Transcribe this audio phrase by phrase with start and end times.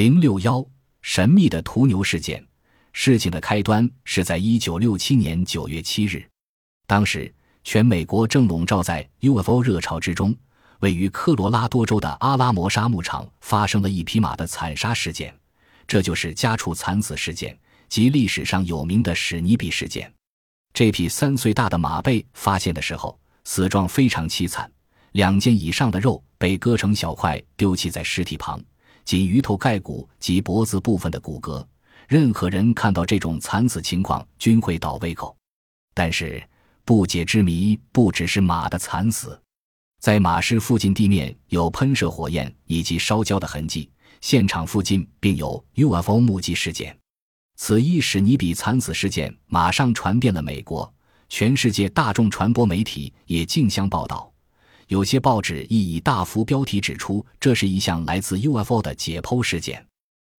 [0.00, 0.64] 零六幺
[1.02, 2.42] 神秘的屠牛事件。
[2.94, 6.26] 事情的开端是在一九六七年九月七日，
[6.86, 7.30] 当时
[7.64, 10.34] 全美国正笼罩在 UFO 热潮之中。
[10.78, 15.38] 位于科罗拉多州的阿拉摩沙牧场发生了一匹马的惨杀事件，
[15.86, 17.54] 这就是家畜惨死事件
[17.86, 20.10] 及历史上有名的史尼比事件。
[20.72, 24.72] 这匹三岁大的马被发现的时候，死状非常凄惨，
[25.12, 28.58] 两件以上的肉被割成小块丢弃在尸体旁，
[29.10, 31.66] 仅鱼头盖骨及脖子部分的骨骼。
[32.06, 35.36] 任何人看到这种惨死情况均会倒胃口。
[35.92, 36.40] 但是
[36.84, 39.36] 不解之谜不只是马的惨死。
[40.00, 46.96] 在马尸附近地面有喷射火焰以及烧焦的痕迹，现场附近并有 UFO 目击事件。
[47.56, 50.94] 此一史尼比惨死事件马上传遍了美国，
[51.28, 54.29] 全世界大众传播媒体也竞相报道，
[54.90, 59.86] 有些报纸亦以大幅标题指出这是一项来自 UFO 的解剖事件。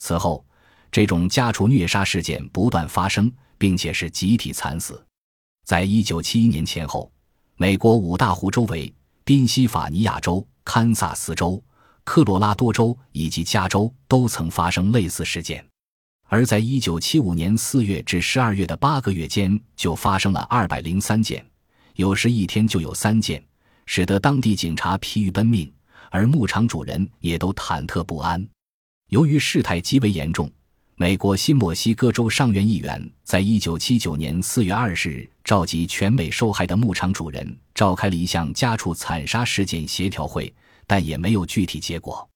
[0.00, 0.44] 此后，
[0.92, 5.02] 这种家畜虐杀事件不断发生，并且是集体惨死。
[5.64, 7.10] 在一九七一年前后，
[7.56, 8.92] 美国五大湖周围。
[9.24, 11.64] 宾夕法尼亚州、堪萨斯州、
[12.04, 15.66] 科罗拉多州以及加州都曾发生类似事件，
[16.28, 21.42] 而在1975年4月至12月的八个月间，就发生了203件，
[21.94, 23.42] 有时一天就有三件，
[23.86, 25.72] 使得当地警察疲于奔命，
[26.10, 28.46] 而牧场主人也都忐忑不安。
[29.08, 30.50] 由于事态极为严重。
[30.96, 40.54] 美国新墨西哥州上院议员在一九七九年四月二十日召集全美受害的牧场主人，召开了一项家畜惨杀事件协调会，
[40.86, 42.28] 但也没有具体结果。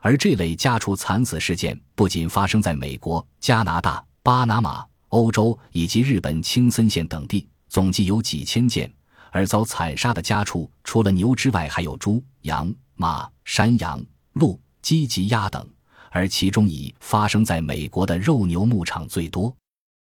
[0.00, 8.92] 而这类家畜惨死事件不仅发生在美国、加拿大、巴拿马、欧洲以及日本青森县等地，总计有几千件。
[9.32, 14.00] 而遭惨杀的家畜除了牛之外，还有猪、羊、马、山羊、
[14.34, 15.66] 鹿、鸡及鸭等。
[16.14, 19.52] 而其中以发生在美国的肉牛牧场最多。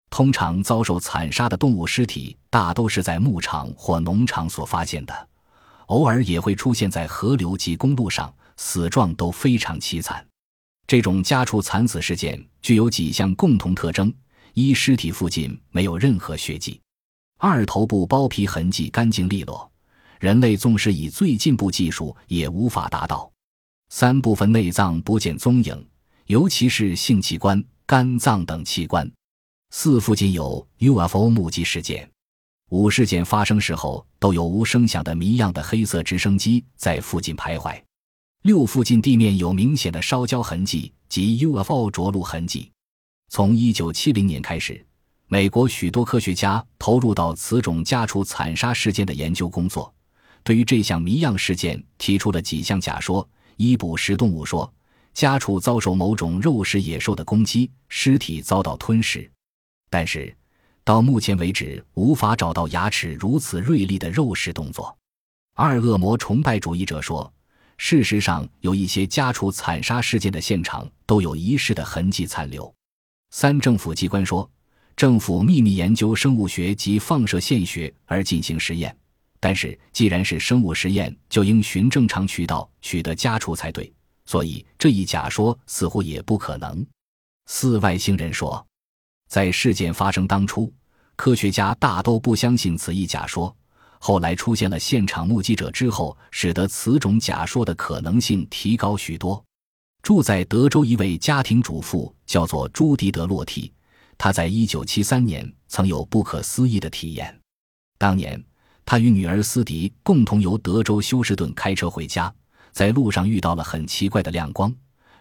[0.08, 5.28] 通常遭受惨杀的动物尸体大都是在牧场或农场所发现的，
[5.88, 10.26] 偶尔也会出现在河流及公路上，死状都非常凄惨。
[10.86, 14.10] 这种家畜惨死事件具有几项共同特征：
[14.54, 16.80] 一、尸体附近没有任何血迹；
[17.38, 19.70] 二、头部包皮痕迹干净利落，
[20.20, 23.30] 人类纵使以最进步技术也无法达到；
[23.90, 25.88] 三、部分内脏不见踪影。
[26.26, 29.10] 尤其是性器官、肝脏等器官。
[29.70, 32.06] 四附近有 UFO 目击事件。
[32.68, 37.80] 五事件发生时候都有无声响的谜样的黑色直升机在附近徘徊。
[38.42, 42.70] 六附近地面有明显的烧焦痕迹及 UFO 着陆痕迹。
[43.30, 44.84] 从一九七零年开始，
[45.30, 49.94] 美国许多科学家投入到此种家畜惨杀事件的研究工作，
[50.42, 54.72] 对于这项谜样事件提出了几项假说：一、捕食动物说。
[55.12, 59.28] 家畜遭受某种肉食野兽的攻击，尸体遭到吞噬，
[59.90, 60.34] 但是
[60.84, 64.96] 到目前为止无法找到牙齿如此锐利的肉食动作。
[65.54, 67.30] 二恶魔崇拜主义者说，
[67.78, 72.72] 事实上有一些家畜惨杀事件的现场都有遗失的痕迹残留。
[73.30, 74.48] 三政府机关说，
[74.98, 78.92] 政府秘密研究生物学及放射线学而进行实验，
[79.38, 83.92] 但是既然是生物实验，就应循正常渠道取得家畜才对。
[84.26, 86.84] 所以这一假说似乎也不可能。
[87.46, 88.66] 四外星人说，
[89.28, 90.72] 在事件发生当初，
[91.14, 93.56] 科学家大都不相信此一假说。
[94.00, 99.40] 后来出现了现场目击者之后，使得此种假说的可能性提高许多。
[100.02, 103.72] 住在德州一位家庭主妇叫做朱迪德洛蒂，
[104.18, 107.34] 他在一九七三年曾有不可思议的体验。
[107.96, 108.44] 当年，
[108.84, 112.32] 他与女儿斯迪共同由德州休斯顿开车回家。
[112.70, 114.72] 在路上遇到了很奇怪的亮光，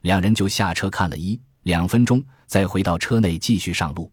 [0.02, 4.12] 两人就下车看了一两分钟，再回到车内继续上路。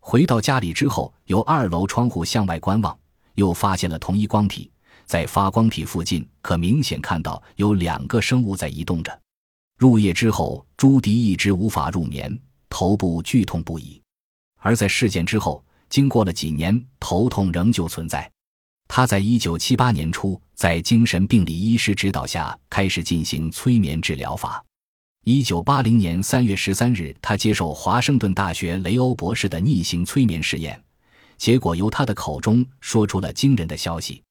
[0.00, 2.98] 回到家里之后，由二楼窗户向外观望，
[3.34, 4.70] 又发现了同一光体。
[5.04, 9.20] 在发光体附近，可明显看到有两个生物在移动着。
[9.76, 13.99] 入夜之后，朱迪一直无法入眠，头部剧痛不已。
[14.60, 18.30] 而在事件之后，经过了几年，头痛仍旧存在。
[18.86, 24.64] 他在一九七八年初，在精神病理医师指导下开始进行催眠治疗法。
[25.24, 30.82] 一九八零年三月十三日，他接受华盛顿大学雷欧博士的逆行催眠试验，
[31.36, 34.22] 结果由他的口中说出了惊人的消息。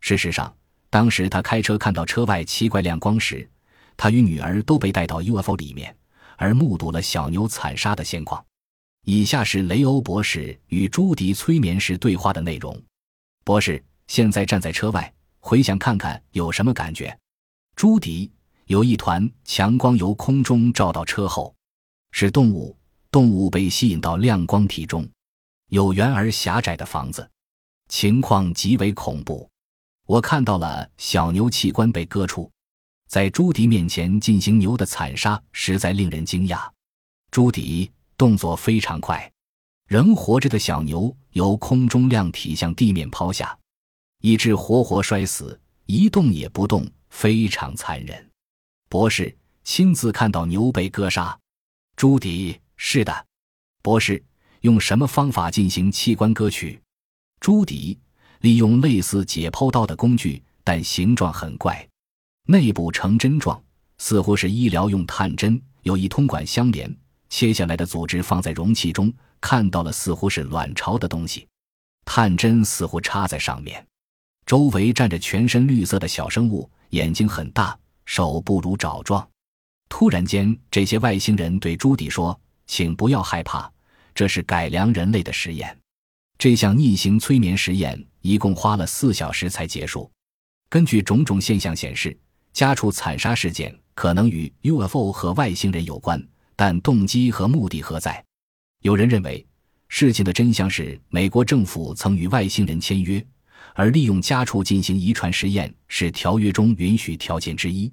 [0.00, 0.52] 事实上，
[0.88, 3.48] 当时他开车看到车外奇怪亮光时，
[3.96, 5.94] 他与女儿都被带到 UFO 里面，
[6.36, 8.44] 而目睹了小牛惨杀的现况。
[9.04, 12.80] 以下是雷欧博士与朱迪催眠时对话的内容：
[13.44, 13.82] 博士。
[14.06, 17.16] 现在站在车外，回想看看有什么感觉？
[17.76, 18.28] 朱迪，
[18.66, 21.54] 有一团强光由空中照到车后。
[22.10, 22.76] 是动物，
[23.12, 25.08] 动物被吸引到亮光体中，
[25.68, 27.30] 有圆而狭窄的房子，
[27.88, 29.48] 情况极为恐怖。
[30.06, 32.50] 我看到了小牛器官被割出，
[33.06, 36.68] 在朱迪面前进行牛的惨杀，实在令人惊讶。
[37.30, 37.88] 朱迪
[38.20, 39.32] 动作非常快，
[39.86, 43.58] 仍活着的小牛由空中亮体向地面抛下，
[44.20, 48.30] 以致活活摔死，一动也不动，非常残忍。
[48.90, 49.34] 博士
[49.64, 51.34] 亲自看到牛被割杀。
[51.96, 53.26] 朱迪是的，
[53.80, 54.22] 博士
[54.60, 56.78] 用什么方法进行器官割取？
[57.40, 57.98] 朱迪。
[58.40, 61.88] 利用类似解剖刀的工具，但形状很怪，
[62.46, 63.62] 内部呈针状，
[63.96, 66.94] 似乎是医疗用探针，有一通管相连。
[67.30, 69.10] 切下来的组织放在容器中，
[69.40, 71.48] 看到了似乎是卵巢的东西，
[72.04, 73.86] 探针似乎插在上面。
[74.44, 79.26] 周围站着全身绿色的小生物，眼睛很大，手不如爪状。
[79.88, 83.70] 突然间，这些外星人对朱迪说：“请不要害怕，
[84.14, 85.76] 这是改良人类的实验。”
[86.36, 90.10] 这项逆行催眠实验一共花了四小时才结束。
[90.68, 92.16] 根据种种现象显示，
[92.52, 96.20] 家畜惨杀事件可能与 UFO 和外星人有关，
[96.62, 98.22] 但动机和目的何在？
[98.82, 99.46] 有人认为，
[99.88, 103.26] 事情的真相是美国政府曾与外星人签约，
[103.74, 107.90] 而利用家畜进行遗传实验是条约中允许条件之一。